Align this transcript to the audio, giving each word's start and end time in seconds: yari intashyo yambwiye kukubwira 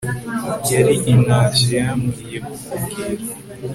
yari 0.71 0.95
intashyo 1.11 1.69
yambwiye 1.81 2.37
kukubwira 2.47 3.23